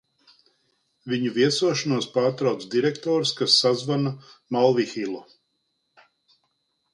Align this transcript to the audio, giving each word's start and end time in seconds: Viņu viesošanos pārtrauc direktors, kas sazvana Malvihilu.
Viņu 1.11 1.33
viesošanos 1.35 2.07
pārtrauc 2.15 2.65
direktors, 2.77 3.35
kas 3.41 3.59
sazvana 3.67 4.15
Malvihilu. 4.57 5.23